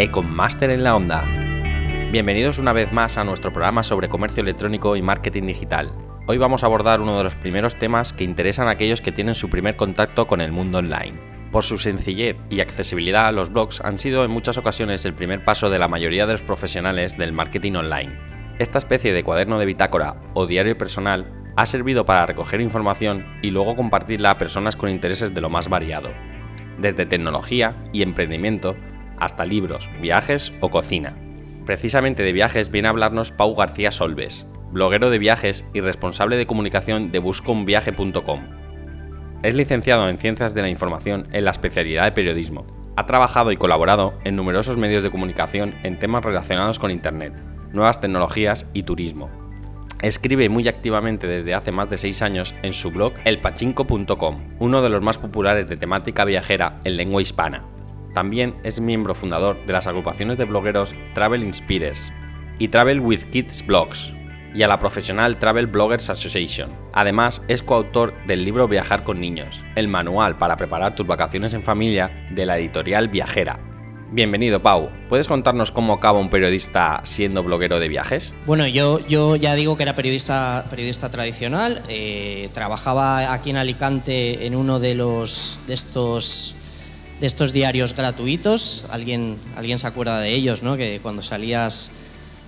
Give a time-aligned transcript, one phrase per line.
[0.00, 1.24] Econmaster en la Onda.
[2.12, 5.90] Bienvenidos una vez más a nuestro programa sobre comercio electrónico y marketing digital.
[6.28, 9.34] Hoy vamos a abordar uno de los primeros temas que interesan a aquellos que tienen
[9.34, 11.18] su primer contacto con el mundo online.
[11.50, 15.68] Por su sencillez y accesibilidad, los blogs han sido en muchas ocasiones el primer paso
[15.68, 18.16] de la mayoría de los profesionales del marketing online.
[18.60, 23.50] Esta especie de cuaderno de bitácora o diario personal ha servido para recoger información y
[23.50, 26.10] luego compartirla a personas con intereses de lo más variado,
[26.78, 28.76] desde tecnología y emprendimiento
[29.20, 31.14] hasta libros, viajes o cocina.
[31.66, 36.46] Precisamente de viajes viene a hablarnos Pau García Solves, bloguero de viajes y responsable de
[36.46, 38.40] comunicación de buscounviaje.com.
[39.42, 42.66] Es licenciado en Ciencias de la Información en la especialidad de periodismo.
[42.96, 47.34] Ha trabajado y colaborado en numerosos medios de comunicación en temas relacionados con Internet,
[47.72, 49.30] nuevas tecnologías y turismo.
[50.02, 54.88] Escribe muy activamente desde hace más de 6 años en su blog elpachinko.com, uno de
[54.88, 57.64] los más populares de temática viajera en lengua hispana.
[58.18, 62.12] También es miembro fundador de las agrupaciones de blogueros Travel Inspirers
[62.58, 64.12] y Travel with Kids Blogs
[64.52, 66.72] y a la profesional Travel Bloggers Association.
[66.92, 71.62] Además, es coautor del libro Viajar con Niños, el manual para preparar tus vacaciones en
[71.62, 73.60] familia de la editorial Viajera.
[74.10, 74.90] Bienvenido, Pau.
[75.08, 78.34] ¿Puedes contarnos cómo acaba un periodista siendo bloguero de viajes?
[78.46, 81.82] Bueno, yo, yo ya digo que era periodista, periodista tradicional.
[81.88, 86.56] Eh, trabajaba aquí en Alicante en uno de los de estos
[87.20, 88.84] de estos diarios gratuitos.
[88.90, 90.76] Alguien, alguien se acuerda de ellos, ¿no?
[90.76, 91.90] Que cuando salías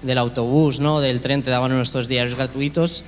[0.03, 1.01] del autobús, ¿no?
[1.01, 3.05] Del tren te daban estos diarios gratuitos.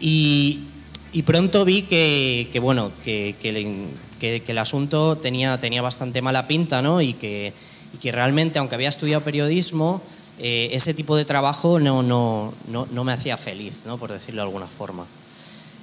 [0.00, 0.64] Y,
[1.12, 6.82] y pronto vi que, que bueno, que, que, el asunto tenía, tenía bastante mala pinta,
[6.82, 7.00] ¿no?
[7.00, 7.52] Y que,
[8.00, 10.02] que realmente, aunque había estudiado periodismo,
[10.38, 13.98] eh, ese tipo de trabajo no, no, no, no, me hacía feliz, ¿no?
[13.98, 15.06] Por decirlo de alguna forma.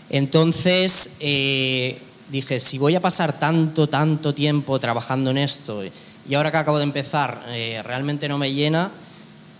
[0.09, 2.01] Entonces, eh,
[2.31, 5.83] dije, si voy a pasar tanto, tanto tiempo trabajando en esto
[6.27, 8.89] y ahora que acabo de empezar eh, realmente no me llena,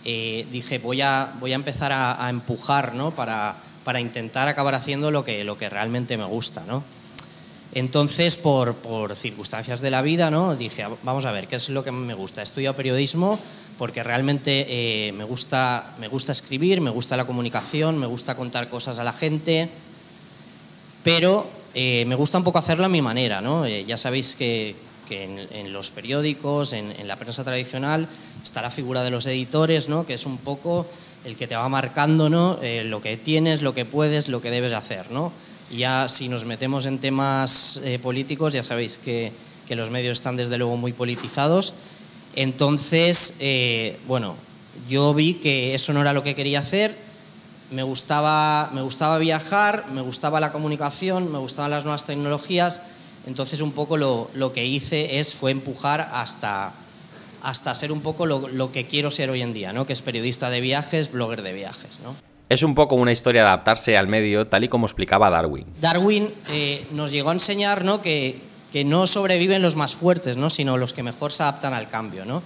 [0.06, 3.12] eh, dije, voy a, voy a empezar a, empujar ¿no?
[3.12, 6.64] para, para, intentar acabar haciendo lo que, lo que realmente me gusta.
[6.68, 6.84] ¿no?
[7.74, 10.56] Entonces, por, por, circunstancias de la vida, ¿no?
[10.56, 12.42] dije, vamos a ver, ¿qué es lo que me gusta?
[12.42, 13.38] He estudiado periodismo
[13.78, 18.70] porque realmente eh, me, gusta, me gusta escribir, me gusta la comunicación, me gusta contar
[18.70, 19.70] cosas a la gente,
[21.04, 23.66] pero eh, me gusta un poco hacerlo a mi manera, ¿no?
[23.66, 24.76] Eh, ya sabéis que,
[25.10, 28.08] en, los periódicos, en, la prensa tradicional,
[28.44, 30.06] está la figura de los editores, ¿no?
[30.06, 30.86] Que es un poco
[31.26, 32.58] el que te va marcando, ¿no?
[32.62, 35.32] Eh, lo que tienes, lo que puedes, lo que debes hacer, ¿no?
[35.70, 39.32] Y ya si nos metemos en temas políticos, ya sabéis que,
[39.68, 41.74] que, los medios están desde luego muy politizados.
[42.36, 43.34] Entonces,
[44.08, 44.36] bueno,
[44.90, 46.96] yo vi que eso no era lo que quería hacer
[47.72, 52.82] me gustaba, me gustaba viajar, me gustaba la comunicación, me gustaban las nuevas tecnologías,
[53.26, 56.74] entonces un poco lo, lo que hice es, fue empujar hasta,
[57.42, 59.86] hasta ser un poco lo, lo, que quiero ser hoy en día, ¿no?
[59.86, 62.00] que es periodista de viajes, blogger de viajes.
[62.04, 62.16] ¿no?
[62.50, 65.66] Es un poco una historia de adaptarse al medio, tal y como explicaba Darwin.
[65.80, 68.02] Darwin eh, nos llegó a enseñar ¿no?
[68.02, 68.38] Que,
[68.74, 70.50] que, no sobreviven los más fuertes, ¿no?
[70.50, 72.26] sino los que mejor se adaptan al cambio.
[72.26, 72.44] ¿no?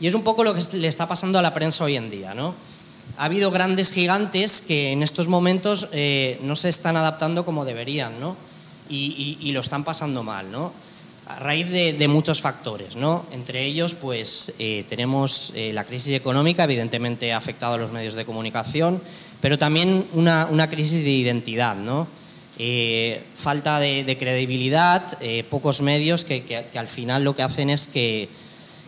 [0.00, 2.34] Y es un poco lo que le está pasando a la prensa hoy en día.
[2.34, 2.54] ¿no?
[3.16, 8.20] Ha habido grandes gigantes que en estos momentos eh, no se están adaptando como deberían,
[8.20, 8.36] ¿no?
[8.88, 10.72] Y, lo están pasando mal, ¿no?
[11.26, 13.24] A raíz de, muchos factores, ¿no?
[13.32, 18.14] Entre ellos, pues eh, tenemos eh, la crisis económica, evidentemente ha afectado a los medios
[18.14, 19.02] de comunicación,
[19.40, 22.06] pero también una, crisis de identidad, ¿no?
[23.36, 25.18] falta de, credibilidad,
[25.50, 28.30] pocos medios que, al final lo que hacen es que,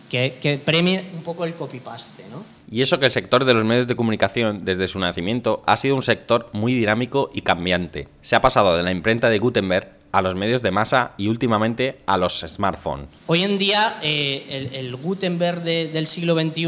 [0.09, 2.43] que, premie un poco el copy-paste, ¿no?
[2.71, 5.95] Y eso que el sector de los medios de comunicación, desde su nacimiento, ha sido
[5.95, 8.07] un sector muy dinámico y cambiante.
[8.21, 11.99] Se ha pasado de la imprenta de Gutenberg a los medios de masa y últimamente
[12.05, 13.07] a los smartphones.
[13.27, 16.65] Hoy en día eh, el, Gutenberg del siglo XXI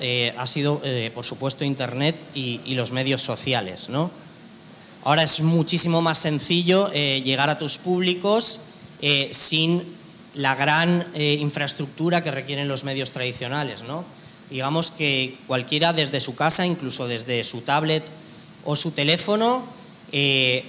[0.00, 3.88] eh, ha sido, eh, por supuesto, Internet y, y, los medios sociales.
[3.88, 4.10] ¿no?
[5.02, 8.60] Ahora es muchísimo más sencillo llegar a tus públicos
[9.32, 9.82] sin
[10.34, 13.82] la gran infraestructura que requieren los medios tradicionales.
[13.82, 14.04] ¿no?
[14.50, 18.04] digamos que cualquiera desde su casa, incluso desde su tablet
[18.64, 19.64] o su teléfono,
[20.12, 20.64] eh,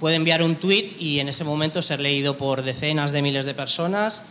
[0.00, 3.54] puede enviar un tweet y en ese momento ser leído por decenas de miles de
[3.54, 4.22] personas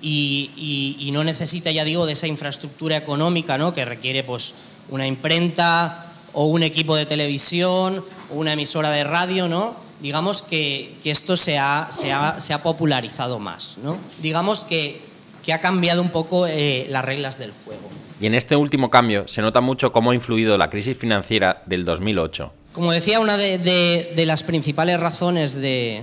[0.00, 3.72] y, no necesita, ya digo, de esa infraestructura económica ¿no?
[3.72, 4.54] que requiere pues,
[4.90, 9.87] una imprenta o un equipo de televisión o una emisora de radio, ¿no?
[10.00, 13.98] Digamos que, esto se ha, se, ha, popularizado más, ¿no?
[14.20, 15.00] Digamos que,
[15.44, 17.88] que ha cambiado un poco eh, las reglas del juego.
[18.20, 21.84] Y en este último cambio se nota mucho cómo ha influido la crisis financiera del
[21.84, 22.52] 2008.
[22.72, 26.02] Como decía, una de, las principales razones de,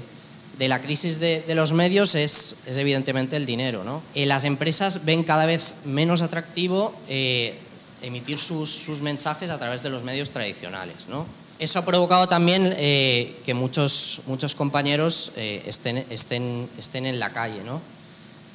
[0.58, 3.84] de la crisis de, los medios es, es, evidentemente el dinero.
[3.84, 4.02] ¿no?
[4.14, 7.56] Eh, las empresas ven cada vez menos atractivo eh,
[8.02, 11.08] emitir sus, sus, mensajes a través de los medios tradicionales.
[11.10, 11.26] ¿no?
[11.58, 17.64] Eso ha provocado también eh, que muchos, muchos compañeros estén, estén, estén en la calle.
[17.64, 17.82] ¿no?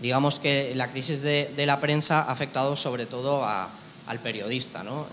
[0.02, 3.70] Digamos que la crisis de, de la prensa ha afectado sobre todo a,
[4.06, 4.82] al periodista.
[4.82, 5.06] ¿no?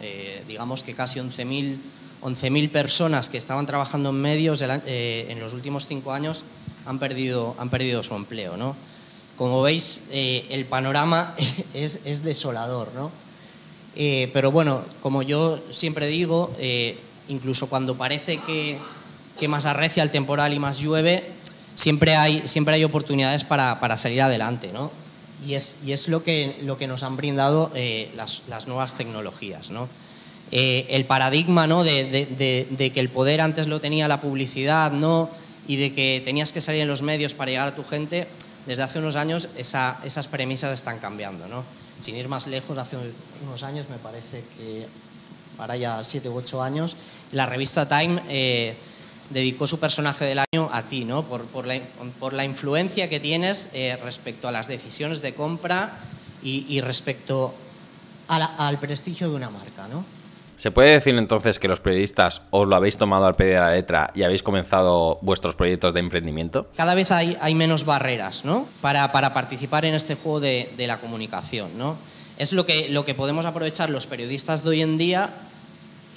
[0.47, 1.77] digamos que casi 11.000
[2.23, 6.43] 11.000 personas que estaban trabajando en medios en los últimos cinco años
[6.87, 8.57] han perdido, han perdido su empleo.
[8.57, 8.75] ¿no?
[9.37, 11.35] Como veis, eh, el panorama
[11.73, 12.91] es, es desolador.
[12.95, 13.11] ¿no?
[13.95, 16.97] Eh, pero bueno, como yo siempre digo, eh,
[17.29, 18.77] incluso cuando parece que,
[19.47, 21.23] más arrecia el temporal y más llueve,
[21.75, 24.71] siempre hay, siempre hay oportunidades para, para salir adelante.
[24.73, 24.91] ¿no?
[25.45, 27.71] Y es, y es lo, que, lo que nos han brindado
[28.15, 29.69] las, las, nuevas tecnologías.
[29.69, 29.87] ¿no?
[30.51, 31.83] el paradigma ¿no?
[31.83, 35.29] de, de, que el poder antes lo tenía la publicidad, ¿no?
[35.67, 38.27] y de que tenías que salir en los medios para llegar a tu gente,
[38.65, 41.47] desde hace unos años esas premisas están cambiando.
[41.47, 41.63] ¿no?
[42.01, 42.97] Sin ir más lejos, hace
[43.45, 44.87] unos años, me parece que
[45.57, 46.95] para ya siete u ocho años,
[47.31, 48.75] la revista Time eh,
[49.29, 51.23] dedicó su personaje del año a ti, ¿no?
[51.23, 51.79] por, por, la,
[52.19, 55.91] por la, influencia que tienes eh, respecto a las decisiones de compra
[56.41, 57.53] y, y respecto
[58.27, 59.87] al prestigio de una marca.
[59.87, 60.03] ¿no?
[60.57, 63.71] ¿Se puede decir entonces que los periodistas os lo habéis tomado al pie de la
[63.71, 66.67] letra y habéis comenzado vuestros proyectos de emprendimiento?
[66.75, 68.65] Cada vez hay, hay menos barreras ¿no?
[68.81, 71.77] para, para, participar en este juego de, de, la comunicación.
[71.77, 71.95] ¿no?
[72.39, 75.29] Es lo que, lo que podemos aprovechar los periodistas de hoy en día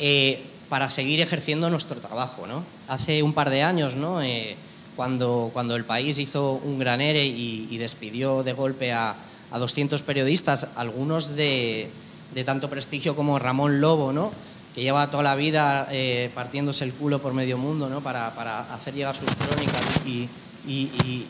[0.00, 2.49] eh, para seguir ejerciendo nuestro trabajo.
[2.49, 2.64] ¿no?
[2.88, 4.23] Hace un par de años, ¿no?
[4.23, 4.56] Eh,
[4.97, 9.14] cuando, cuando el país hizo un gran ERE y, y despidió de golpe a,
[9.50, 11.91] a 200 periodistas, algunos de
[12.35, 14.31] de tanto prestigio como Ramón Lobo, ¿no?
[14.75, 18.02] que lleva toda la vida eh, partiéndose el culo por medio mundo ¿no?
[18.02, 20.29] para, para hacer llegar sus crónicas y,
[20.67, 21.26] y, y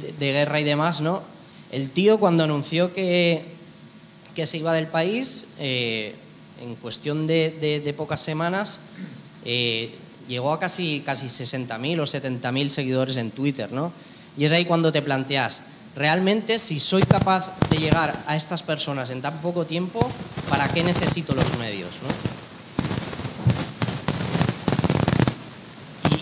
[0.00, 1.00] de, de, guerra y demás.
[1.00, 1.22] ¿no?
[1.70, 3.44] El tío cuando anunció que,
[4.34, 6.16] que se iba del país, eh,
[6.60, 8.80] en cuestión de, de, de, pocas semanas,
[9.44, 9.90] eh,
[10.28, 13.72] llegó a casi, casi 60.000 o 70.000 seguidores en Twitter.
[13.72, 13.92] ¿no?
[14.36, 15.62] Y es ahí cuando te planteas,
[15.96, 20.10] realmente si soy capaz de llegar a estas personas en tan poco tiempo,
[20.48, 21.90] ¿para qué necesito los medios?
[22.02, 22.08] ¿no?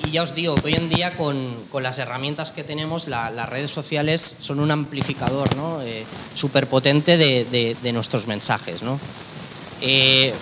[0.08, 3.30] Y, ya os digo que hoy en día con, con las herramientas que tenemos, la,
[3.30, 5.82] las redes sociales son un amplificador ¿no?
[5.82, 6.04] eh,
[6.34, 8.82] súper potente de, de, de, nuestros mensajes.
[8.82, 8.98] ¿no?
[9.80, 10.34] Eh,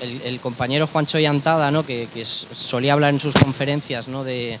[0.00, 1.86] el, el, compañero Juancho Yantada, ¿no?
[1.86, 4.24] que, que solía hablar en sus conferencias ¿no?
[4.24, 4.58] de,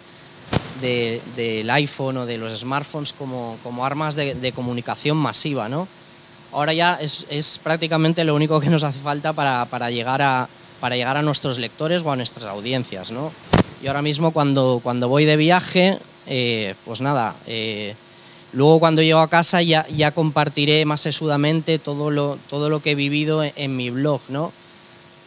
[0.80, 5.68] de, del iPhone o de los smartphones como, como armas de, de, comunicación masiva.
[5.68, 5.88] ¿no?
[6.52, 10.48] Ahora ya es, es, prácticamente lo único que nos hace falta para, para, llegar a,
[10.80, 13.10] para llegar a nuestros lectores o a nuestras audiencias.
[13.10, 13.32] ¿no?
[13.82, 17.94] Y ahora mismo cuando, cuando voy de viaje, eh, pues nada, eh,
[18.54, 22.92] luego cuando llego a casa ya, ya compartiré más sesudamente todo lo, todo lo que
[22.92, 24.20] he vivido en, mi blog.
[24.28, 24.52] ¿no?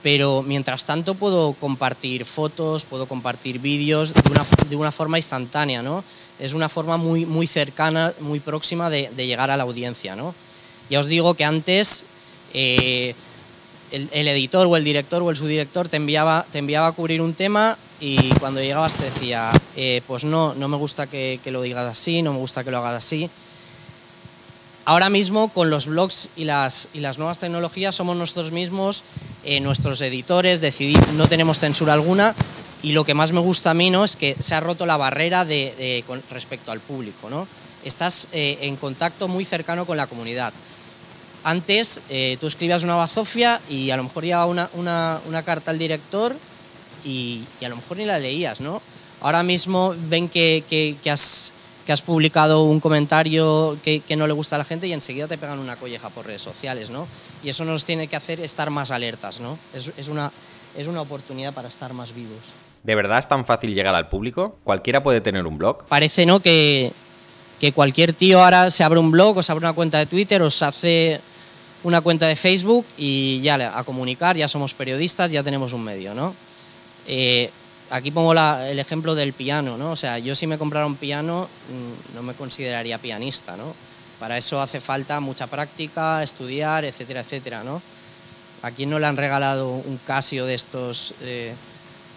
[0.04, 5.82] pero mientras tanto puedo compartir fotos, puedo compartir vídeos de una, de una forma instantánea,
[5.82, 6.04] ¿no?
[6.40, 10.34] Es una forma muy, muy cercana, muy próxima de, de llegar a la audiencia, ¿no?
[10.90, 12.06] Ya os digo que antes
[12.54, 13.16] eh,
[13.92, 17.22] el, el, editor o el director o el subdirector te enviaba, te enviaba a cubrir
[17.22, 21.52] un tema y cuando llegabas te decía, eh, pues no, no me gusta que, que
[21.52, 23.30] lo digas así, no me gusta que lo hagas así,
[24.88, 29.04] ahora mismo con los blogs y las, y las nuevas tecnologías somos nosotros mismos
[29.44, 32.34] eh, nuestros editores, decidir, no tenemos censura alguna
[32.82, 34.06] y lo que más me gusta a mí ¿no?
[34.06, 37.30] es que se ha roto la barrera de, de, con respecto al público.
[37.30, 37.48] ¿no?
[37.84, 40.54] Estás eh, en contacto muy cercano con la comunidad.
[41.44, 45.72] Antes eh, tú escribías una bazofia y a lo mejor llegaba una, una, una carta
[45.72, 46.36] al director
[47.04, 48.62] y, y, a lo mejor ni la leías.
[48.62, 48.82] ¿no?
[49.22, 51.54] Ahora mismo ven que, que, que has
[51.88, 55.26] que has publicado un comentario que, que, no le gusta a la gente y enseguida
[55.26, 57.08] te pegan una colleja por redes sociales, ¿no?
[57.46, 59.58] Y eso nos tiene que hacer estar más alertas, ¿no?
[59.74, 60.30] Es, es, una,
[60.76, 62.40] es una oportunidad para estar más vivos.
[62.84, 64.58] ¿De verdad es tan fácil llegar al público?
[64.66, 65.86] ¿Cualquiera puede tener un blog?
[65.86, 66.42] Parece, ¿no?
[66.42, 66.92] Que,
[67.62, 70.42] que cualquier tío ahora se abre un blog o se abre una cuenta de Twitter
[70.42, 71.22] o se hace
[71.84, 76.14] una cuenta de Facebook y ya a comunicar, ya somos periodistas, ya tenemos un medio,
[76.14, 76.34] ¿no?
[77.08, 77.50] Eh,
[77.90, 79.92] aquí pongo el ejemplo del piano, ¿no?
[79.92, 83.74] O sea, yo si me comprara un piano mm, no me consideraría pianista, ¿no?
[84.20, 87.82] Para eso hace falta mucha práctica, estudiar, etcétera, etcétera, ¿no?
[88.62, 91.54] ¿A quién no le han regalado un Casio de estos eh,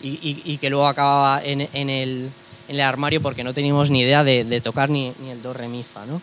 [0.02, 2.30] y, que luego acababa en, el,
[2.80, 6.20] armario porque no teníamos ni idea de, tocar ni, el do, re, mi, fa, ¿no?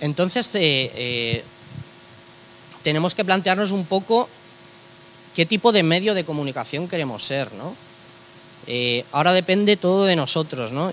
[0.00, 1.44] Entonces, eh,
[2.82, 4.28] tenemos que plantearnos un poco
[5.38, 7.72] qué tipo de medio de comunicación queremos ser, ¿no?
[8.66, 10.92] Eh, ahora depende todo de nosotros, ¿no?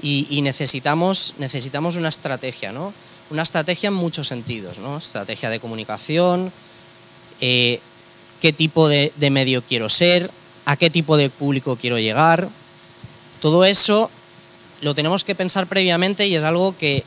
[0.00, 2.94] y, necesitamos, necesitamos una estrategia, ¿no?
[3.30, 4.98] Una estrategia en muchos sentidos, ¿no?
[4.98, 6.52] Estrategia de comunicación,
[7.40, 7.80] eh,
[8.40, 10.30] qué tipo de, medio quiero ser,
[10.66, 12.48] a qué tipo de público quiero llegar.
[13.40, 14.08] Todo eso
[14.82, 17.02] lo tenemos que pensar previamente y es algo que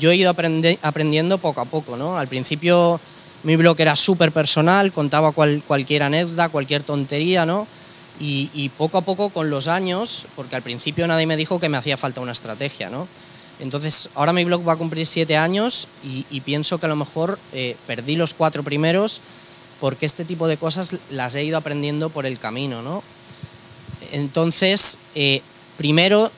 [0.00, 0.34] yo he ido
[0.82, 2.18] aprendiendo poco a poco, ¿no?
[2.18, 3.00] Al principio
[3.44, 7.66] mi blog era súper personal, contaba cualquier anécdota, cualquier tontería, ¿no?
[8.18, 11.76] Y, poco a poco con los años, porque al principio nadie me dijo que me
[11.76, 13.06] hacía falta una estrategia, ¿no?
[13.60, 17.38] Entonces, ahora mi blog va a cumplir siete años y, pienso que a lo mejor
[17.52, 19.20] eh, perdí los cuatro primeros
[19.80, 23.02] porque este tipo de cosas las he ido aprendiendo por el camino, ¿no?
[24.12, 25.42] Entonces, eh,
[25.76, 26.30] primero,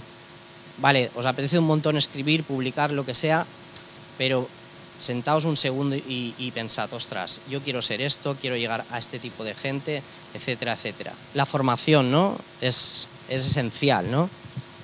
[0.79, 3.47] vale, os apetece un montón escribir, publicar, lo que sea,
[4.19, 4.49] pero
[5.01, 9.45] sentaos un segundo y, pensad, ostras, yo quiero ser esto, quiero llegar a este tipo
[9.45, 10.03] de gente,
[10.35, 11.13] etcétera, etcétera.
[11.35, 12.37] La formación, ¿no?
[12.61, 14.31] Es, esencial, ¿no?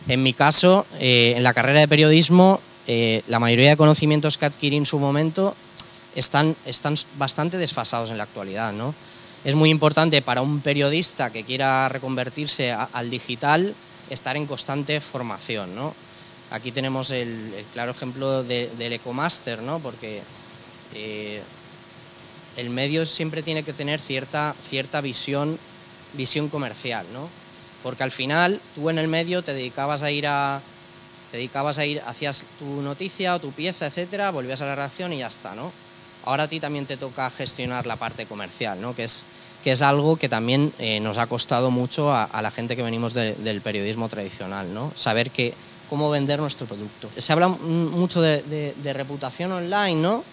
[0.08, 4.46] En mi caso, eh, en la carrera de periodismo, eh, la mayoría de conocimientos que
[4.46, 5.54] adquirí en su momento
[6.16, 8.94] están, están bastante desfasados en la actualidad, ¿no?
[9.44, 13.74] Es muy importante para un periodista que quiera reconvertirse al digital
[14.10, 15.94] estar en constante formación, ¿no?
[16.52, 19.78] Aquí tenemos el, claro ejemplo del Ecomaster, ¿no?
[19.78, 20.22] porque
[20.94, 21.42] eh,
[22.58, 25.58] el medio siempre tiene que tener cierta, cierta visión,
[26.12, 27.28] visión comercial, ¿no?
[27.82, 30.60] porque al final tú en el medio te dedicabas a ir a,
[31.30, 35.12] te dedicabas a ir, hacías tu noticia o tu pieza, etcétera, volvías a la redacción
[35.14, 35.72] y ya está, ¿no?
[36.24, 38.94] Ahora a ti también te toca gestionar la parte comercial, ¿no?
[38.94, 39.24] Que es,
[39.64, 43.14] que es algo que también eh, nos ha costado mucho a, la gente que venimos
[43.14, 44.92] del periodismo tradicional, ¿no?
[44.94, 45.54] Saber que
[45.92, 47.10] cómo vender nuestro producto.
[47.18, 50.24] Se habla mucho de, reputación online, ¿no?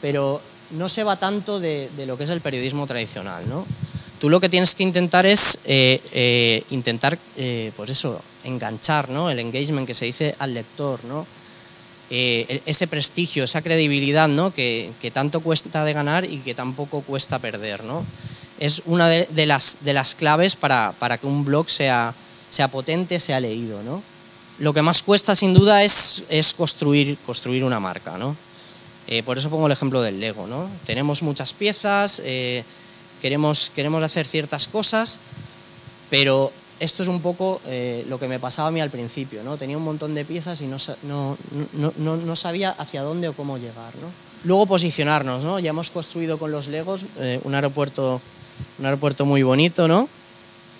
[0.00, 0.40] Pero
[0.70, 3.66] no se va tanto de, lo que es el periodismo tradicional, ¿no?
[4.20, 9.30] Tú lo que tienes que intentar es eh, eh, intentar, eh, pues eso, enganchar, ¿no?
[9.30, 11.26] El engagement que se dice al lector, ¿no?
[12.08, 14.54] E, ese prestigio, esa credibilidad, ¿no?
[14.54, 18.06] Que, tanto cuesta de ganar y que tampoco cuesta perder, ¿no?
[18.60, 22.14] Es una de, las, de las claves para, para que un blog sea,
[22.52, 24.04] sea potente, sea leído, ¿no?
[24.60, 28.36] Lo que más cuesta, sin duda, es, es construir, construir una marca, ¿no?
[29.08, 30.68] Eh, por eso pongo el ejemplo del Lego, ¿no?
[30.86, 32.62] Tenemos muchas piezas, eh,
[33.20, 35.18] queremos, queremos hacer ciertas cosas,
[36.10, 39.56] pero esto es un poco eh, lo que me pasaba a mí al principio, ¿no?
[39.56, 41.36] Tenía un montón de piezas y no, no,
[41.96, 43.92] no, no sabía hacia dónde o cómo llegar.
[44.44, 45.58] Luego posicionarnos, ¿no?
[45.58, 47.00] Ya hemos construido con los Legos
[47.42, 48.20] un, aeropuerto,
[48.78, 50.08] un aeropuerto muy bonito, ¿no?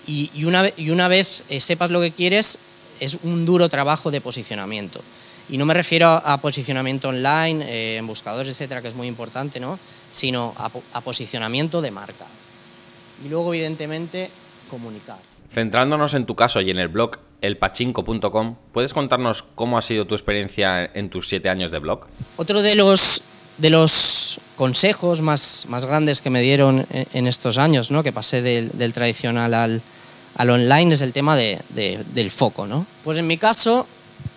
[0.07, 2.59] Y, y, una, y una vez sepas lo que quieres,
[3.01, 5.01] es un duro trabajo de posicionamiento.
[5.49, 9.59] Y no me refiero a, posicionamiento online, eh, en buscadores, etcétera, que es muy importante,
[9.59, 9.77] ¿no?
[10.11, 12.25] sino a, posicionamiento de marca.
[13.25, 14.29] Y luego, evidentemente,
[14.69, 15.17] comunicar.
[15.49, 20.15] Centrándonos en tu caso y en el blog elpachinko.com, ¿puedes contarnos cómo ha sido tu
[20.15, 22.05] experiencia en tus siete años de blog?
[22.37, 23.23] Otro de los,
[23.57, 28.03] de los consejos más, más grandes que me dieron en estos años, ¿no?
[28.03, 29.81] que pasé del tradicional al,
[30.35, 32.85] al online es el tema de, del foco, ¿no?
[33.03, 33.85] Pues en mi caso,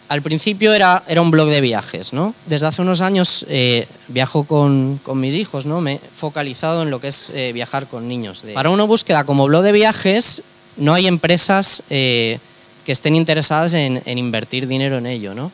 [0.08, 2.34] al principio era, era un blog de viajes, ¿no?
[2.46, 5.80] Desde hace unos años eh, viajo con, con, mis hijos, ¿no?
[5.80, 8.44] Me he focalizado en lo que es eh, viajar con niños.
[8.54, 10.42] Para una búsqueda como blog de viajes,
[10.76, 12.38] no hay empresas eh,
[12.84, 15.50] que estén interesadas en, en, invertir dinero en ello, ¿no?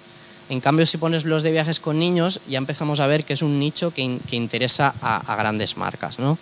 [0.49, 3.43] En cambio, si pones blogs de viajes con niños, ya empezamos a ver que es
[3.43, 6.39] un nicho que, que interesa a, a grandes marcas, ¿no?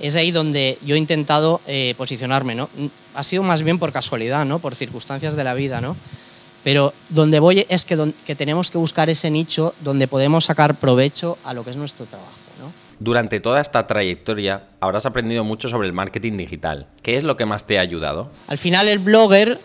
[0.00, 2.68] Es ahí donde yo he intentado eh, posicionarme, ¿no?
[3.14, 4.58] Ha sido más bien por casualidad, ¿no?
[4.58, 5.96] Por circunstancias de la vida, ¿no?
[6.64, 11.38] Pero donde voy es que, que tenemos que buscar ese nicho donde podemos sacar provecho
[11.44, 12.72] a lo que es nuestro trabajo, ¿no?
[13.00, 16.88] Durante toda esta trayectoria habrás aprendido mucho sobre el marketing digital.
[17.02, 18.30] ¿Qué es lo que más te ha ayudado?
[18.48, 19.58] Al final el blogger,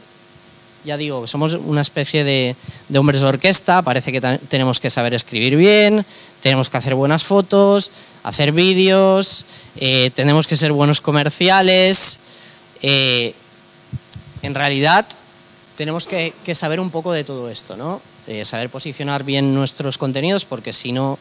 [0.85, 2.55] ya digo, somos una especie de,
[2.97, 6.05] hombres de orquesta, parece que tenemos que saber escribir bien,
[6.41, 7.91] tenemos que hacer buenas fotos,
[8.23, 9.45] hacer vídeos,
[9.77, 12.19] eh, tenemos que ser buenos comerciales.
[12.81, 13.33] Eh,
[14.41, 15.05] en realidad,
[15.77, 18.01] tenemos que, saber un poco de todo esto, ¿no?
[18.27, 21.17] Eh, saber posicionar bien nuestros contenidos, porque si no,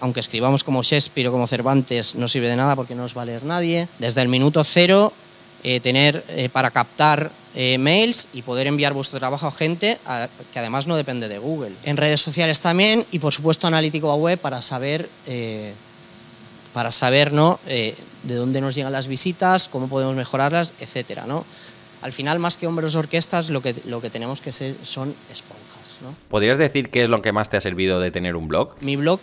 [0.00, 3.22] aunque escribamos como Shakespeare o como Cervantes, no sirve de nada porque no nos va
[3.22, 3.88] a leer nadie.
[3.98, 5.12] Desde el minuto cero,
[5.82, 9.98] tener para captar mails y poder enviar vuestro trabajo a gente
[10.52, 11.72] que además no depende de Google.
[11.84, 15.08] En redes sociales también y por supuesto analítico a web para saber
[16.72, 17.58] para saber ¿no?
[17.66, 17.94] Eh,
[18.24, 21.44] de dónde nos llegan las visitas, cómo podemos mejorarlas, etcétera, ¿no?
[22.02, 26.02] Al final, más que hombres orquestas, lo que, lo que tenemos que ser son esponjas.
[26.02, 26.12] ¿no?
[26.28, 28.74] ¿Podrías decir qué es lo que más te ha servido de tener un blog?
[28.80, 29.20] Mi blog,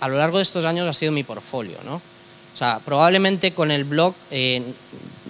[0.00, 1.76] a lo largo de estos años, ha sido mi portfolio.
[1.84, 1.96] ¿no?
[1.96, 4.62] O sea, probablemente con el blog eh,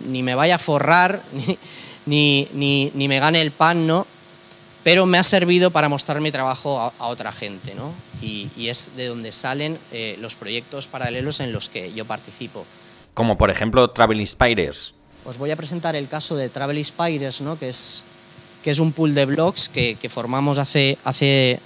[0.07, 1.59] ni me vaya a forrar, ni,
[2.07, 4.07] ni, ni, me gane el pan, ¿no?
[4.85, 7.93] pero me ha servido para mostrar mi trabajo a, otra gente, ¿no?
[8.21, 12.67] Y, es de donde salen eh, los proyectos paralelos en los que yo participo.
[13.15, 14.93] Como por ejemplo Travel Inspirers.
[15.25, 17.59] Os voy a presentar el caso de Travel Inspirers, ¿no?
[17.59, 18.03] que, es,
[18.63, 21.59] que es un pool de blogs que, que formamos hace, hace,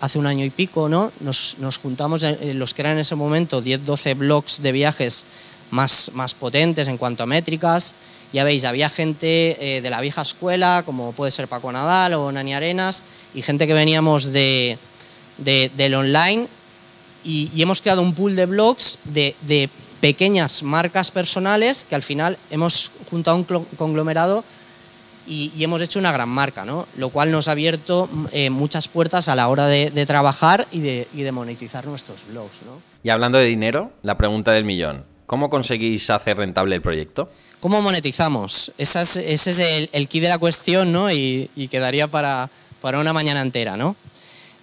[0.00, 0.90] hace un año y pico.
[0.90, 1.12] ¿no?
[1.20, 5.24] Nos, nos juntamos en los que eran en ese momento 10-12 blogs de viajes
[5.70, 7.94] más, más potentes en cuanto a métricas
[8.32, 12.32] ya veis, había gente eh, de la vieja escuela, como puede ser Paco Nadal o
[12.32, 13.02] Nani Arenas,
[13.34, 14.78] y gente que veníamos de,
[15.38, 16.46] del online,
[17.24, 19.68] y, hemos creado un pool de blogs de,
[20.00, 23.44] pequeñas marcas personales que al final hemos juntado un
[23.76, 24.42] conglomerado
[25.28, 26.88] y, hemos hecho una gran marca, ¿no?
[26.96, 31.06] lo cual nos ha abierto eh, muchas puertas a la hora de, trabajar y de,
[31.14, 32.62] y de monetizar nuestros blogs.
[32.66, 32.80] ¿no?
[33.04, 35.11] Y hablando de dinero, la pregunta del millón.
[35.32, 37.30] ¿Cómo conseguís hacer rentable el proyecto?
[37.58, 38.70] ¿Cómo monetizamos?
[38.76, 39.00] ese
[39.32, 41.10] es el, el key de la cuestión ¿no?
[41.10, 42.50] y, quedaría para,
[42.82, 43.78] una mañana entera.
[43.78, 43.96] ¿no?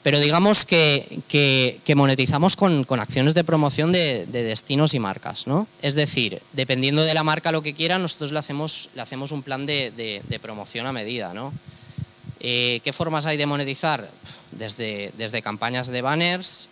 [0.03, 5.47] Pero digamos que, monetizamos con, con, acciones de promoción de, de, destinos y marcas.
[5.47, 5.65] ¿no?
[5.81, 9.41] Es decir, dependiendo de la marca lo que quiera, nosotros le hacemos, le hacemos un
[9.41, 11.33] plan de, de promoción a medida.
[11.33, 11.51] ¿no?
[12.41, 14.07] Eh, ¿Qué formas hay de monetizar?
[14.51, 16.69] Desde, desde campañas de banners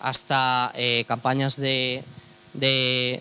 [0.00, 2.02] hasta eh, campañas de,
[2.58, 3.20] de,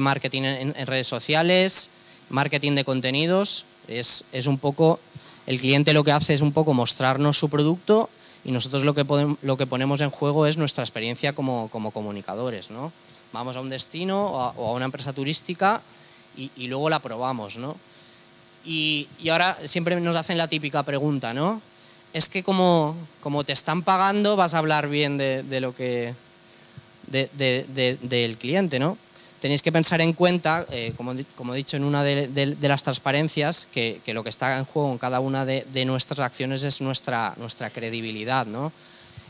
[0.00, 1.90] marketing en, redes sociales,
[2.30, 3.64] marketing de contenidos.
[3.88, 5.00] Es, un poco,
[5.46, 8.08] el cliente lo que hace es un poco mostrarnos su producto
[8.44, 9.04] y nosotros lo que,
[9.42, 12.70] lo que ponemos en juego es nuestra experiencia como, comunicadores.
[12.70, 12.92] ¿no?
[13.32, 15.80] Vamos a un destino o a, una empresa turística
[16.36, 17.56] y, luego la probamos.
[17.56, 17.76] ¿no?
[18.64, 21.60] Y, ahora siempre nos hacen la típica pregunta, ¿no?
[22.12, 26.14] Es que como, como te están pagando vas a hablar bien de lo que
[27.12, 28.98] del cliente, ¿no?
[29.42, 34.00] Tenéis que pensar en cuenta, eh, como, he dicho en una de, las transparencias, que,
[34.14, 38.46] lo que está en juego en cada una de, nuestras acciones es nuestra, nuestra credibilidad,
[38.46, 38.70] ¿no?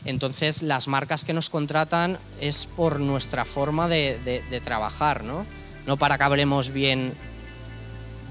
[0.05, 5.47] Entonces, las marcas que nos contratan es por nuestra forma de, trabajar, ¿no?
[5.87, 7.15] No para que hablemos bien,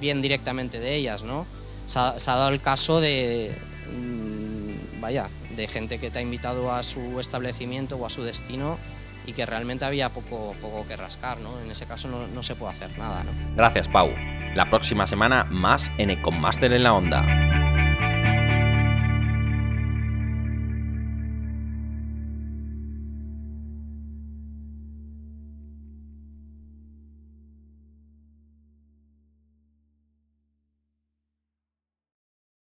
[0.00, 1.46] bien directamente de ellas, ¿no?
[1.86, 3.52] Se ha, dado el caso de,
[3.92, 8.78] mm, vaya, de gente que te ha invitado a su establecimiento o a su destino
[9.26, 11.60] y que realmente había poco, poco que rascar, ¿no?
[11.60, 13.30] En ese caso no, se puede hacer nada, ¿no?
[13.56, 14.10] Gracias, Pau.
[14.54, 17.51] La próxima semana más en Econmaster en la Onda.